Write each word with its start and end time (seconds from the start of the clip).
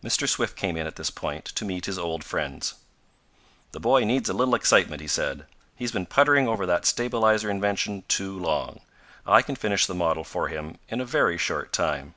Mr. 0.00 0.28
Swift 0.28 0.54
came 0.54 0.76
in 0.76 0.86
at 0.86 0.94
this 0.94 1.10
point 1.10 1.44
to 1.44 1.64
meet 1.64 1.86
his 1.86 1.98
old 1.98 2.22
friends. 2.22 2.74
"The 3.72 3.80
boy 3.80 4.04
needs 4.04 4.28
a 4.28 4.32
little 4.32 4.54
excitement," 4.54 5.00
he 5.00 5.08
said. 5.08 5.44
"He's 5.74 5.90
been 5.90 6.06
puttering 6.06 6.46
over 6.46 6.66
that 6.66 6.86
stabilizer 6.86 7.50
invention 7.50 8.04
too 8.06 8.38
long. 8.38 8.78
I 9.26 9.42
can 9.42 9.56
finish 9.56 9.86
the 9.86 9.92
model 9.96 10.22
for 10.22 10.46
him 10.46 10.78
in 10.88 11.00
a 11.00 11.04
very 11.04 11.36
short 11.36 11.72
time." 11.72 12.14